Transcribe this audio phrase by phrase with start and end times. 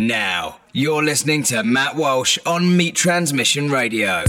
[0.00, 4.24] Now, you're listening to Matt Walsh on Meat Transmission Radio.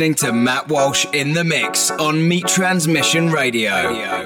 [0.00, 4.19] Listening to Matt Walsh in the mix on Meat Transmission Radio.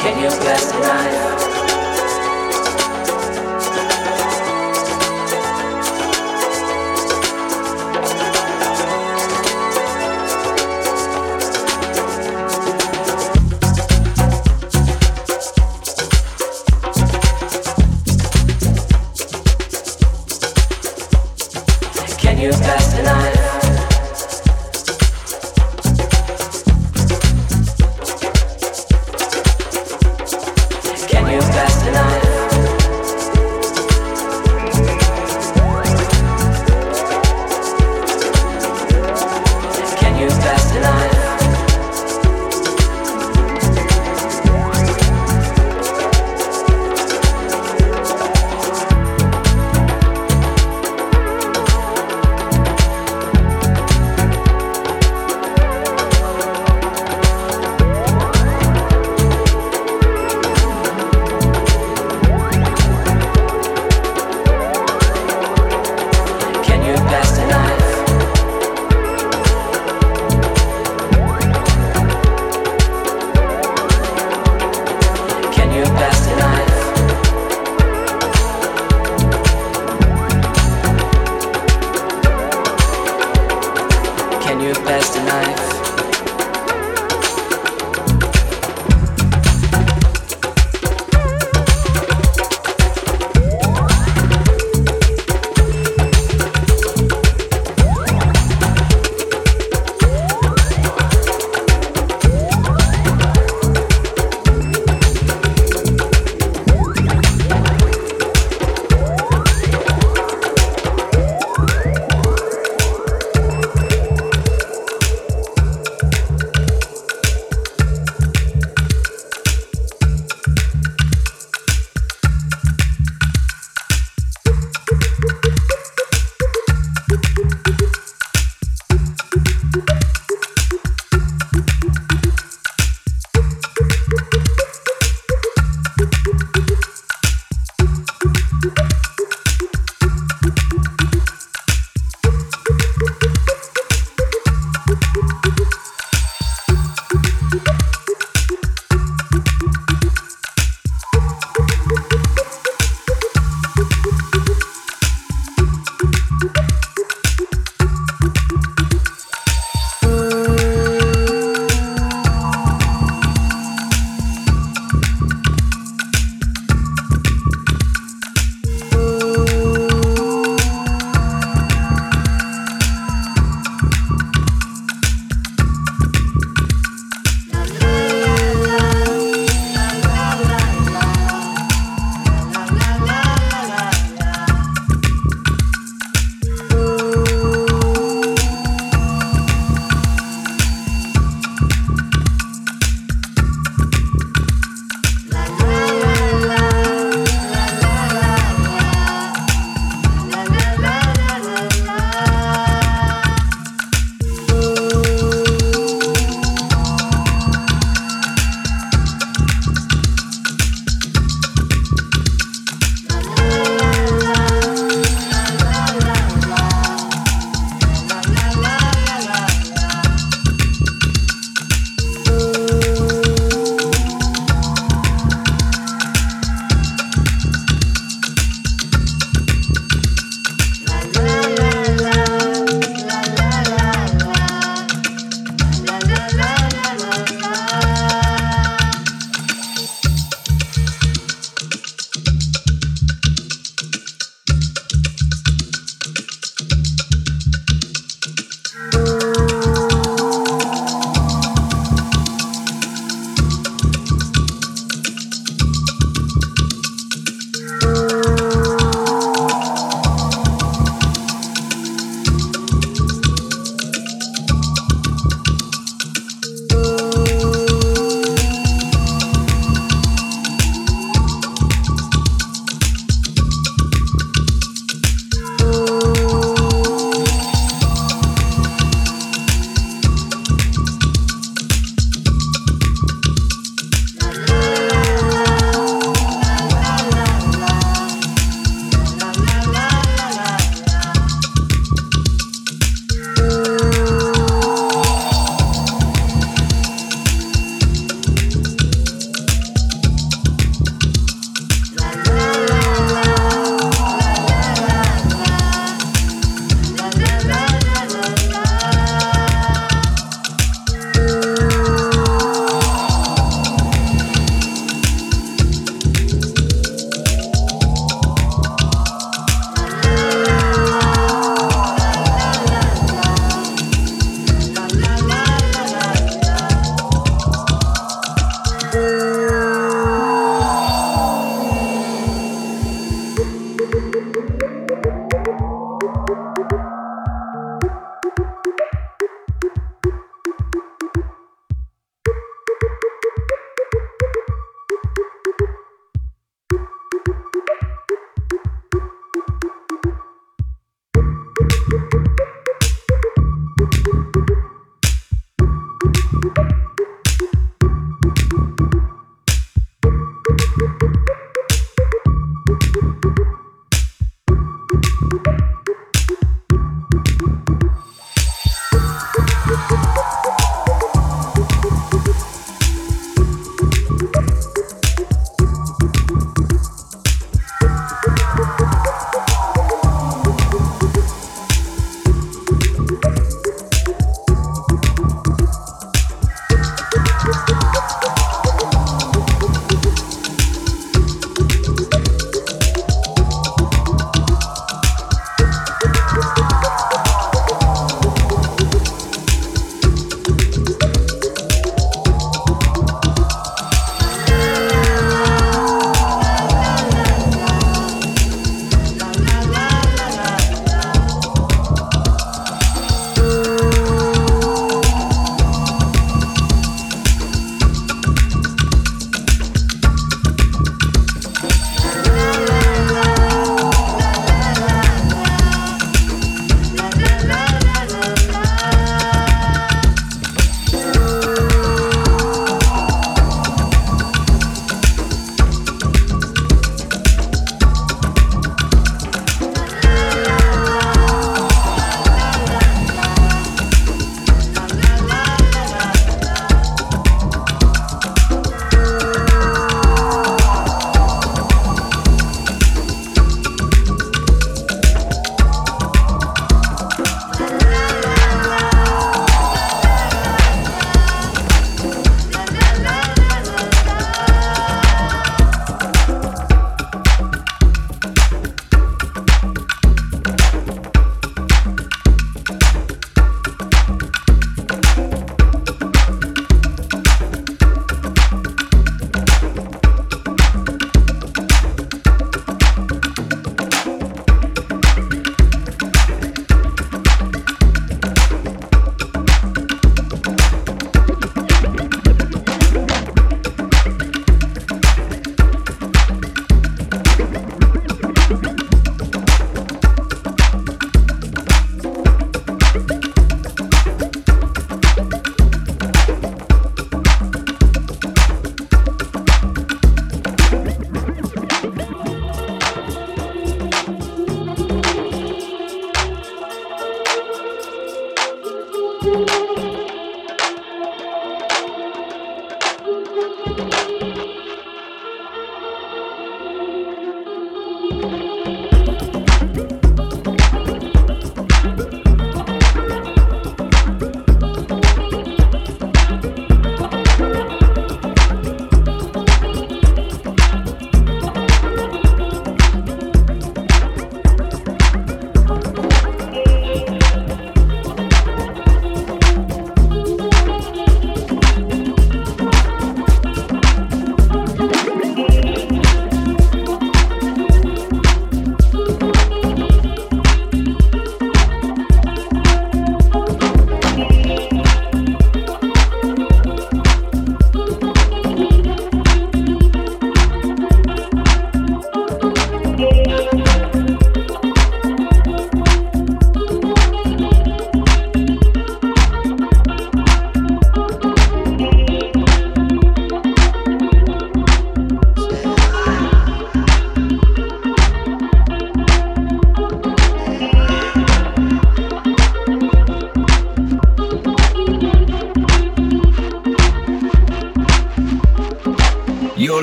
[0.00, 1.47] Can you pass the tonight?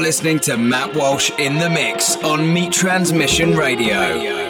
[0.06, 4.45] Listening to Matt Walsh in the mix on Meat Transmission Radio.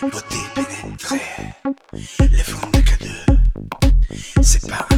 [0.00, 1.20] Beauté pénétrée,
[2.20, 4.93] les fonds de que deux, séparés.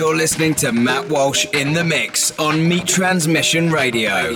[0.00, 4.30] You're listening to Matt Walsh in the mix on Meat Transmission Radio.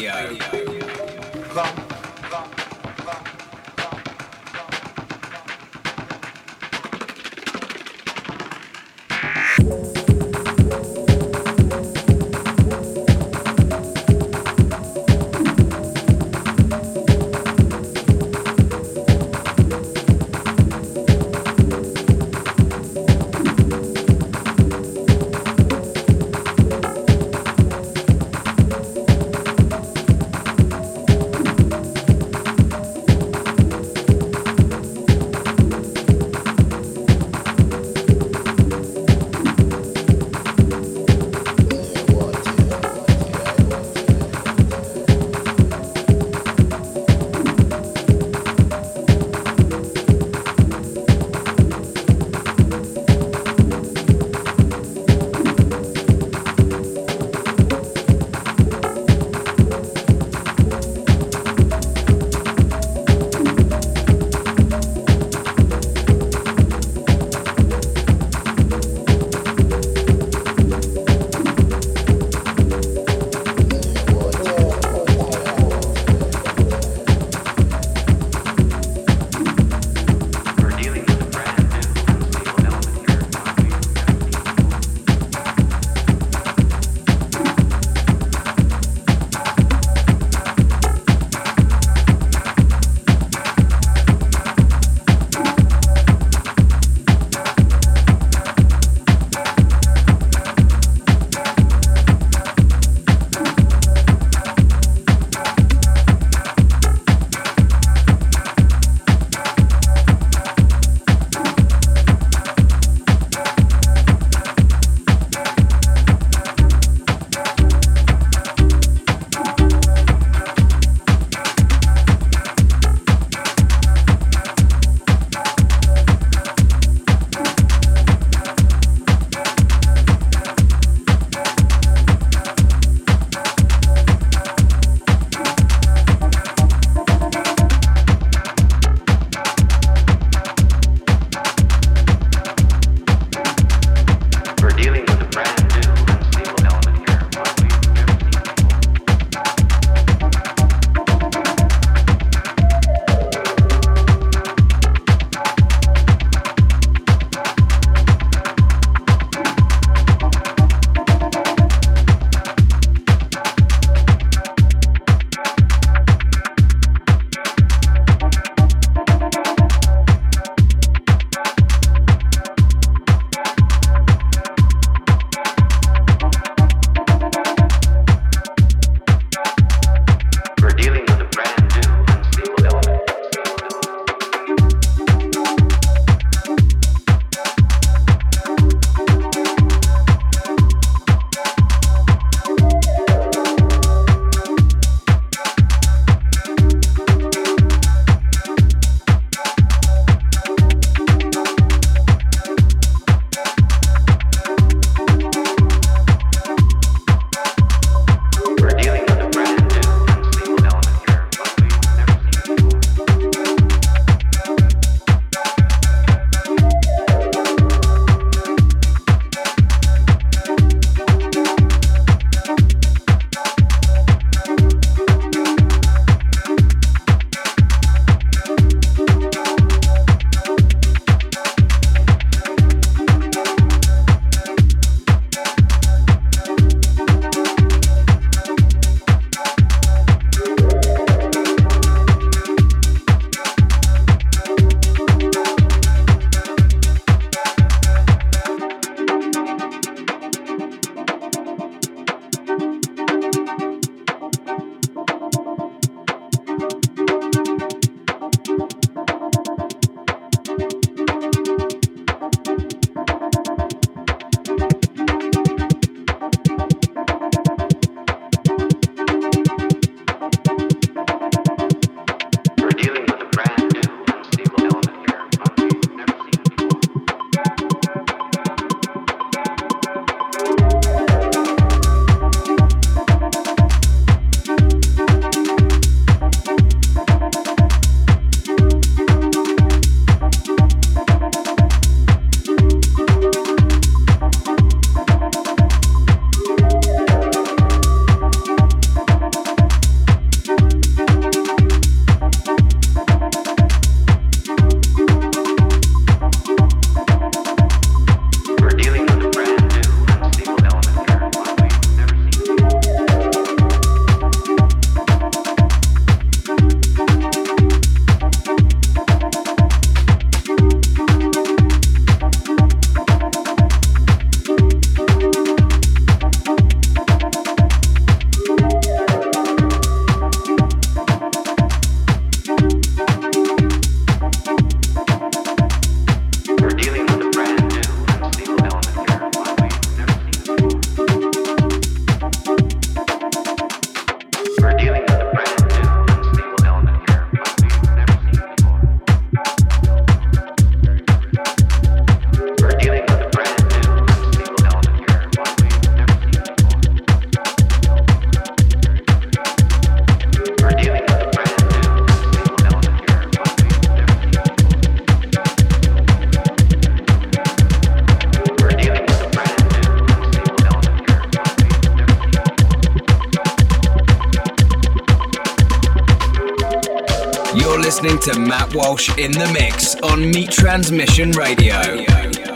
[378.75, 382.54] Walsh in the mix on Meat Transmission Radio.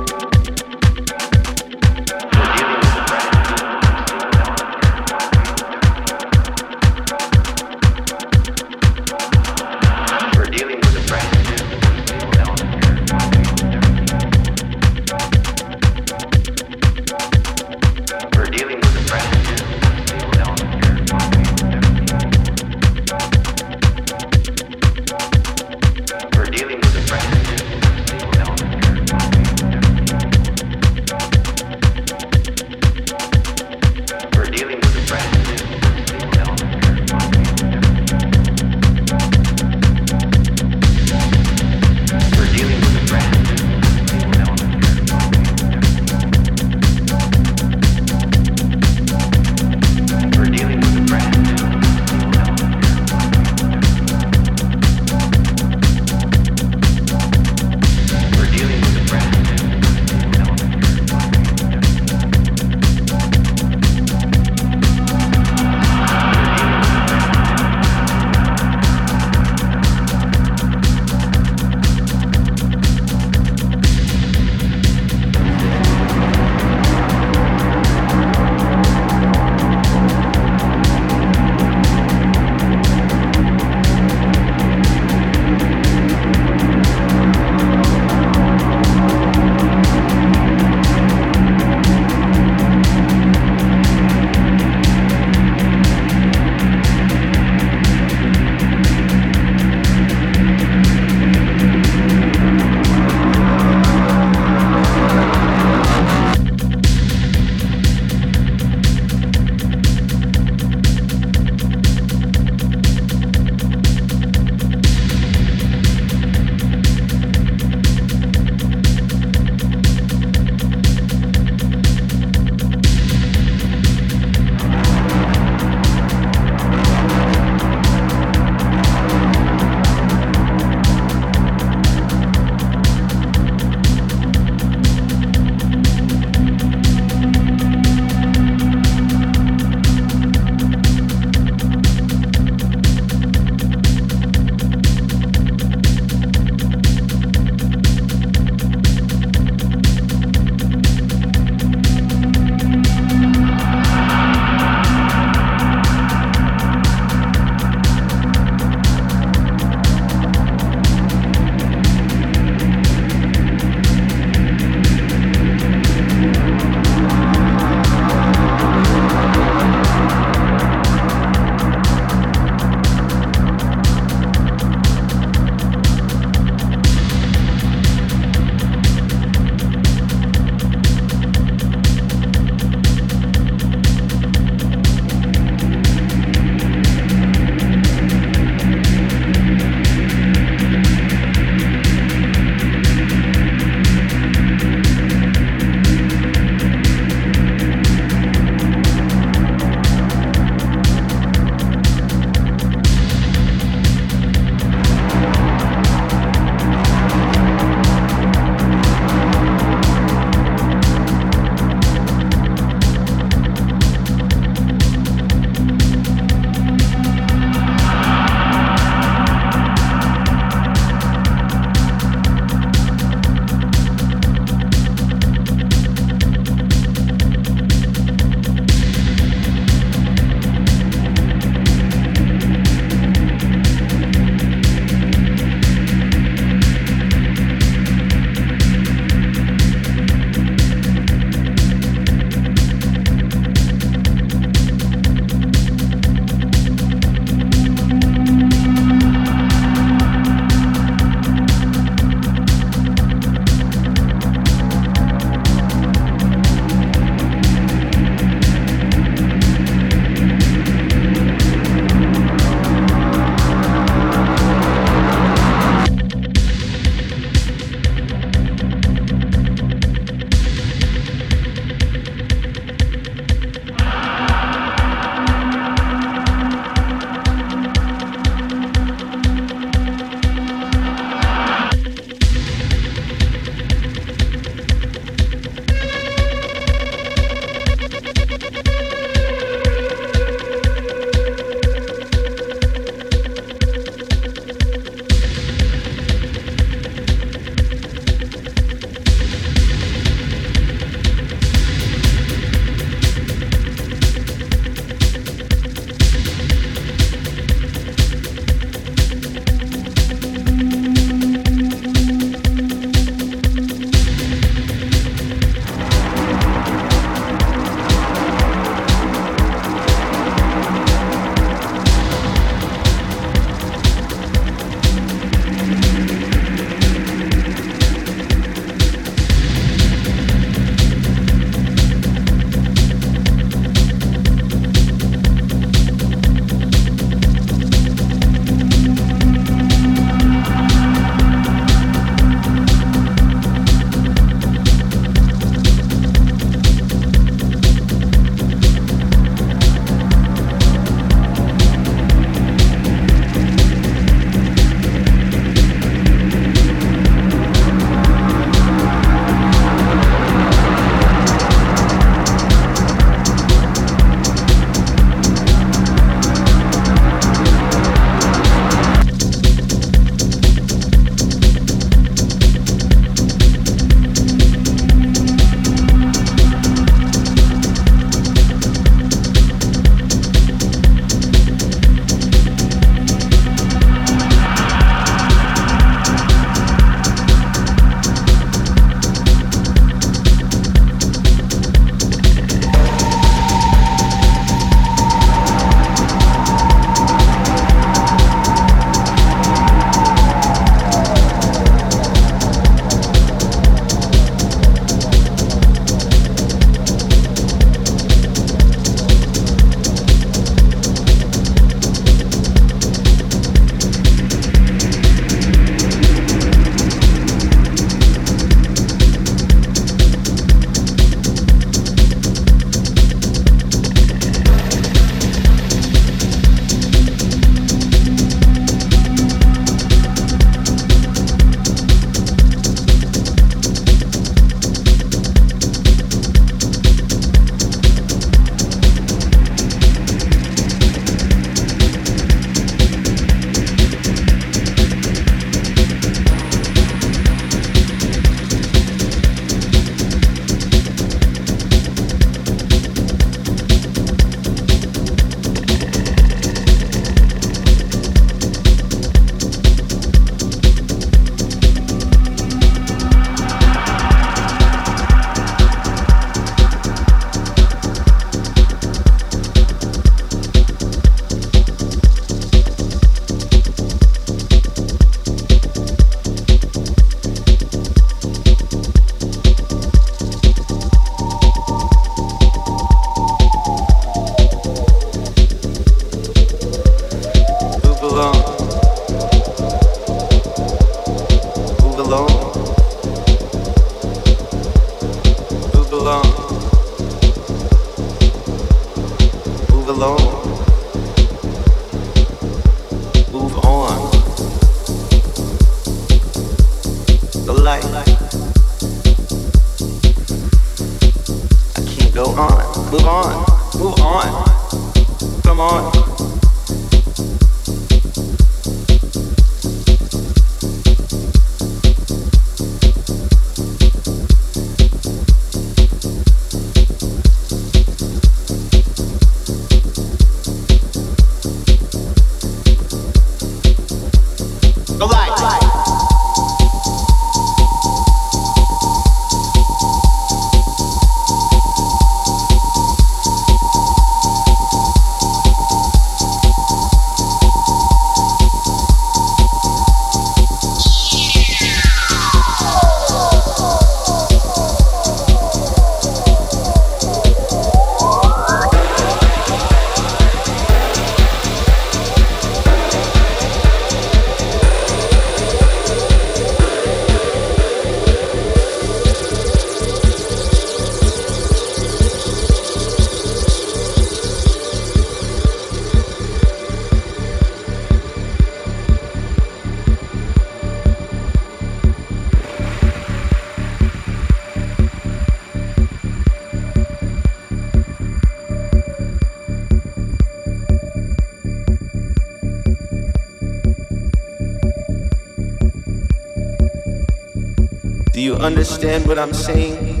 [598.36, 600.00] Understand what I'm saying?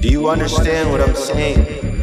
[0.00, 2.02] Do you understand what I'm saying?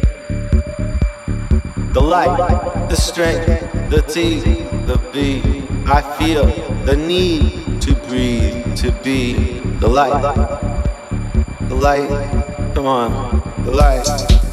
[1.92, 3.46] The light, the strength,
[3.90, 4.40] the T,
[4.86, 5.42] the B.
[5.86, 6.46] I feel
[6.84, 10.22] the need to breathe, to be the light.
[11.68, 12.08] The light,
[12.74, 14.43] come on, the light.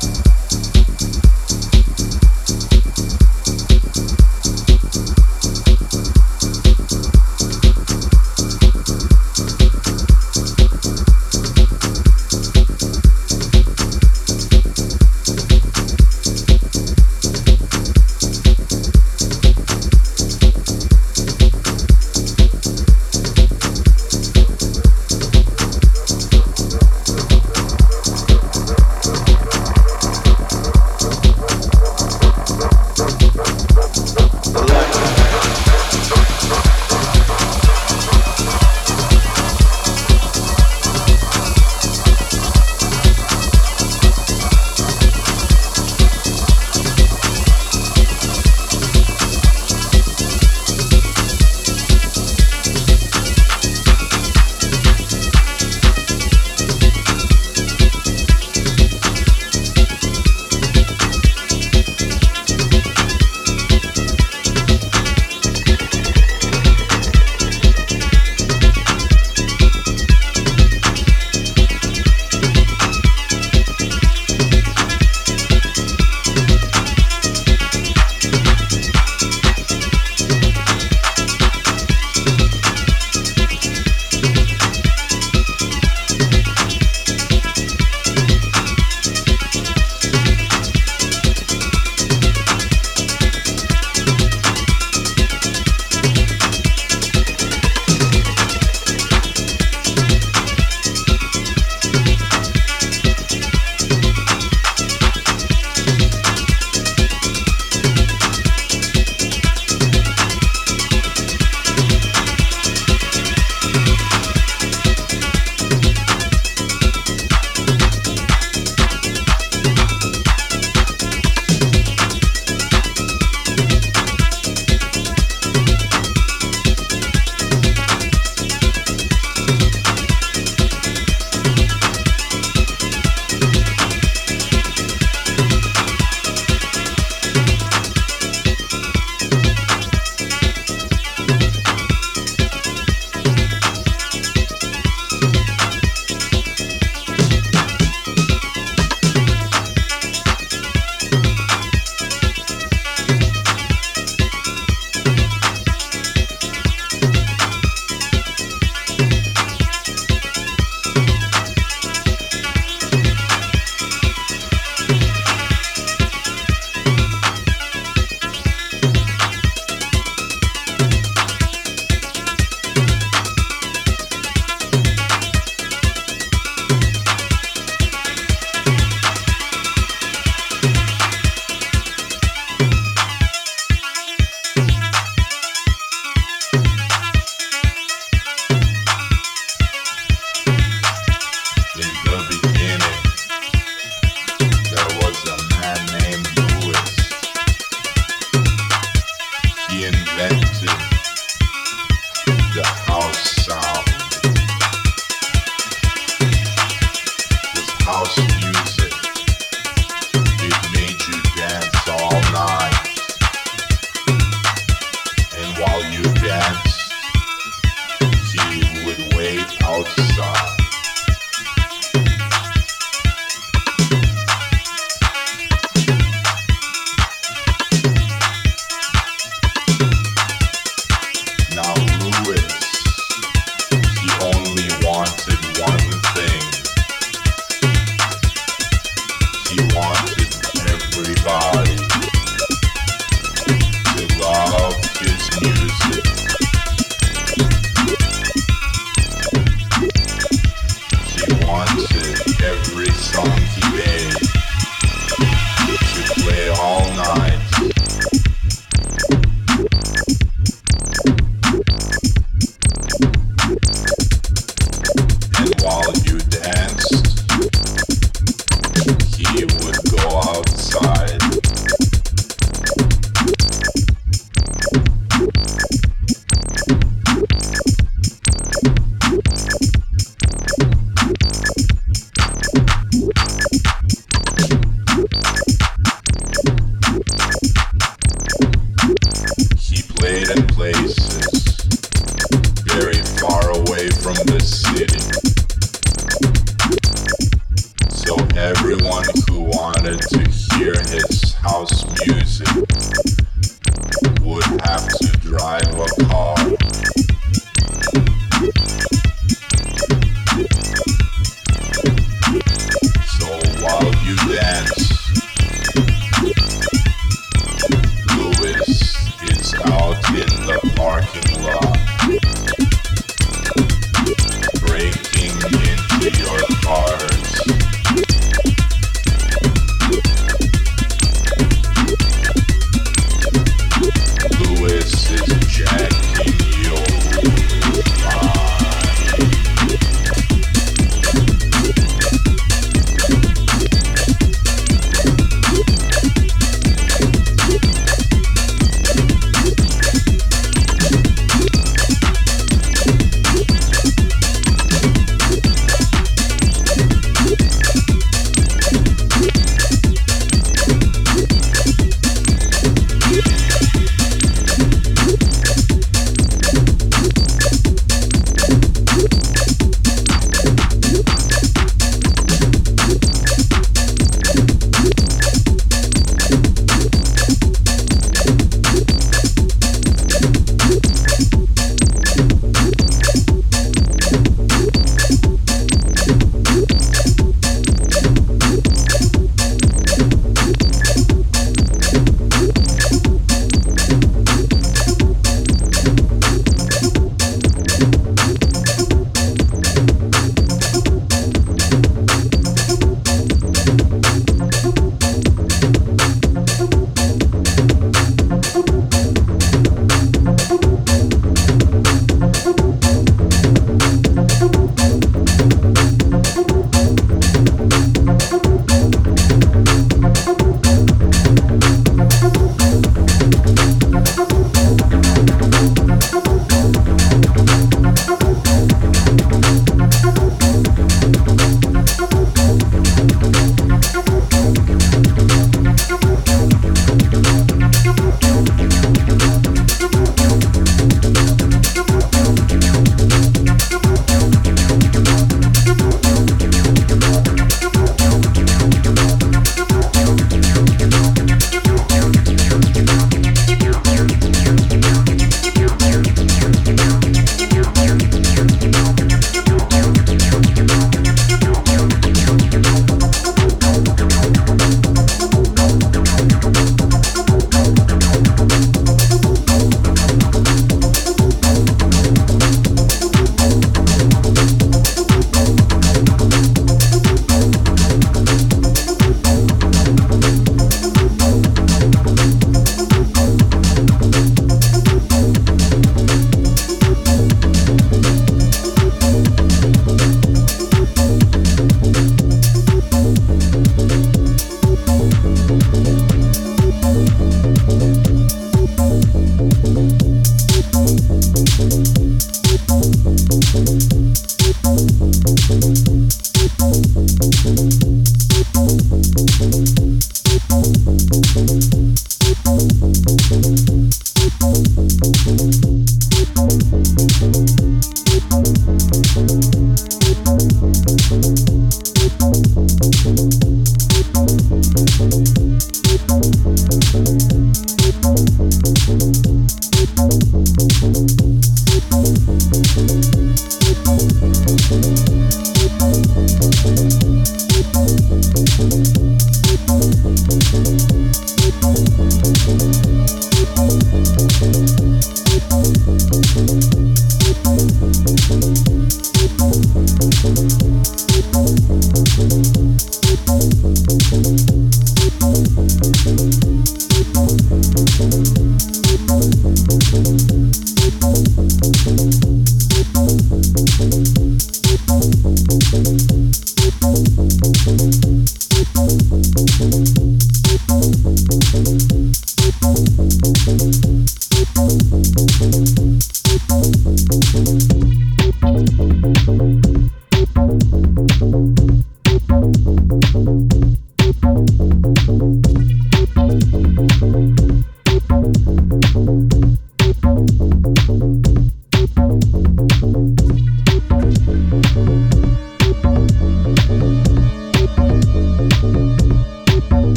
[294.23, 294.60] Christmas.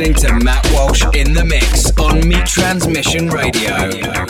[0.00, 4.29] Listening to Matt Walsh in the mix on Meat Transmission Radio.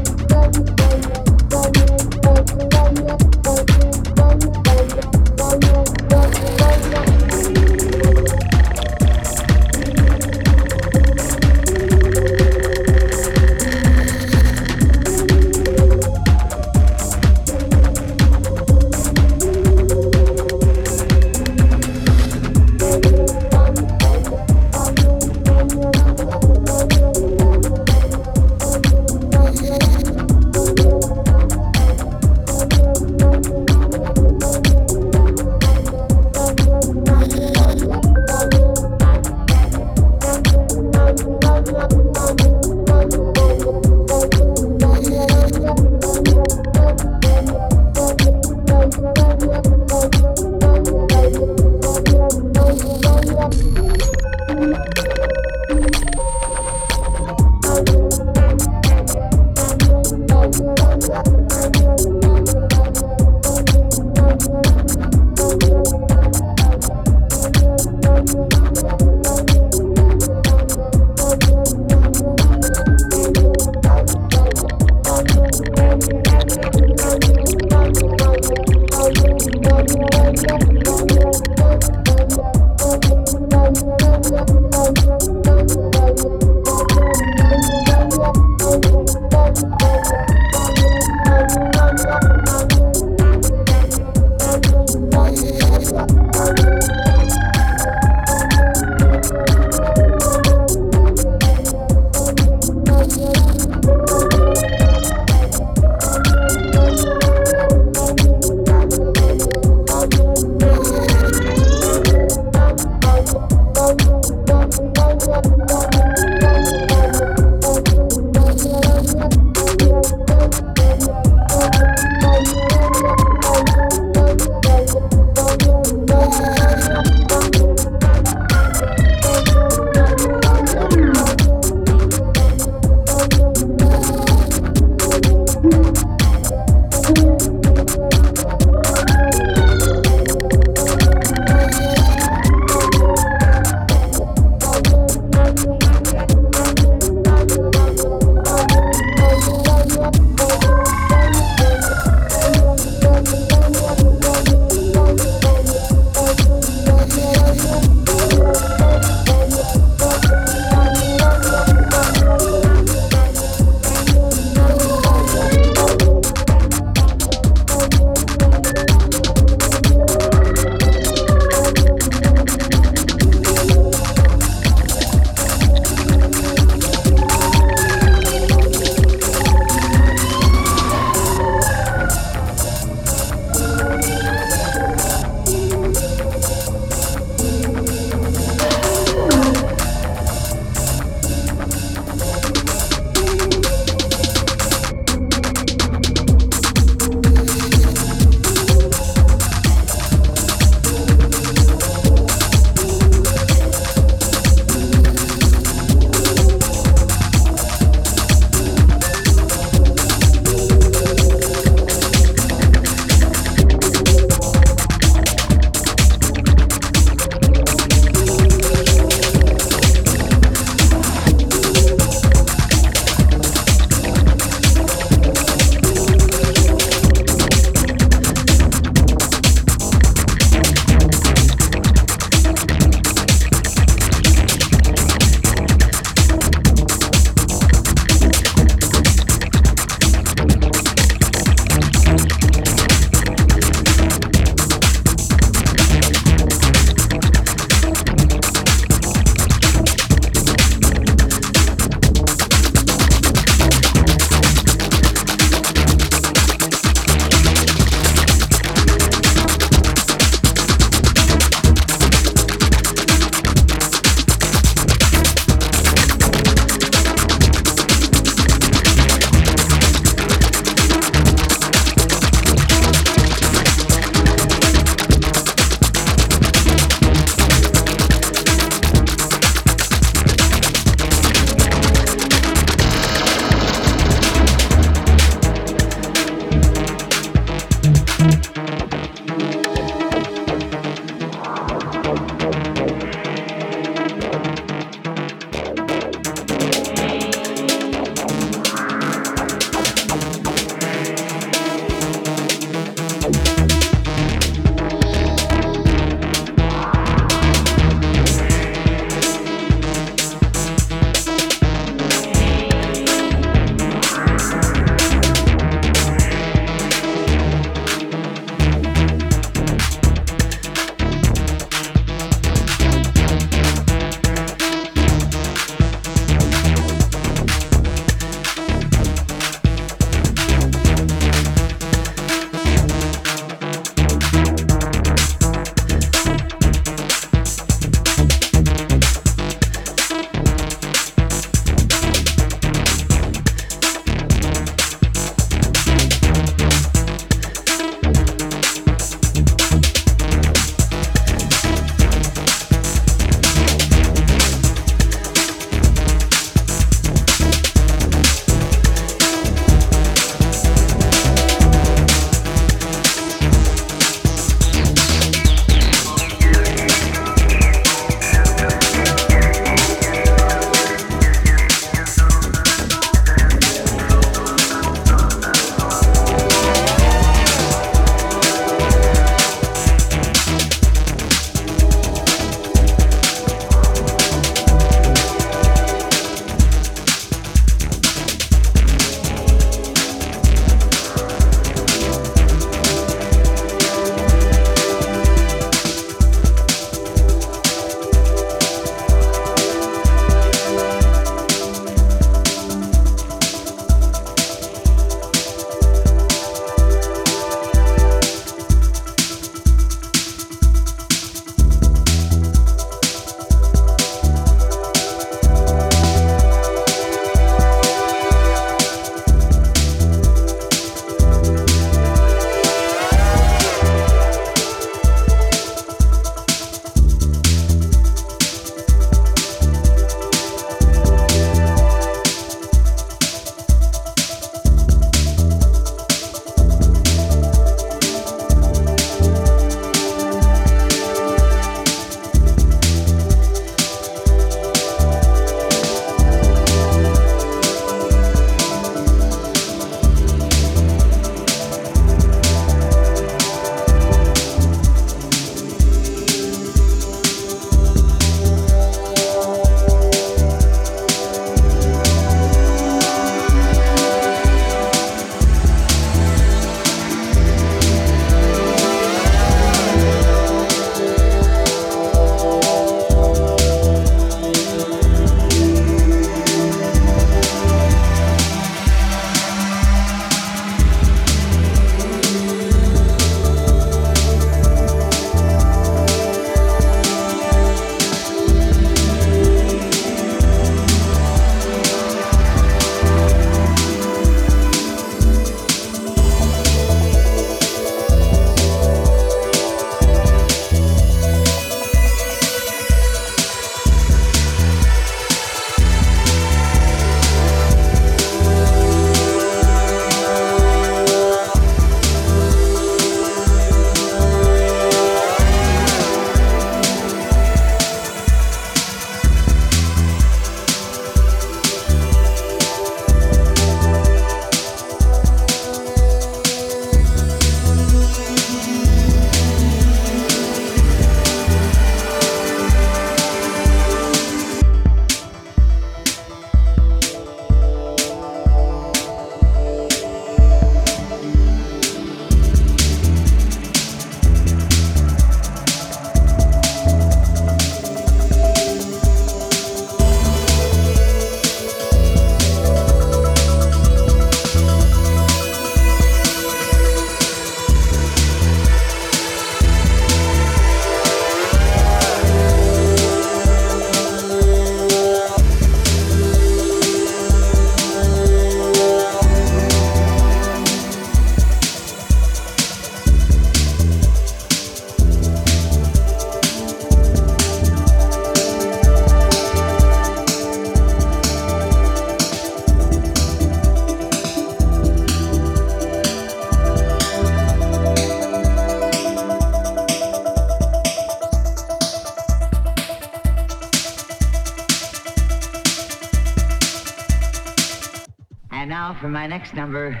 [599.02, 600.00] For my next number,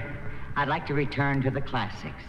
[0.54, 2.22] I'd like to return to the classics.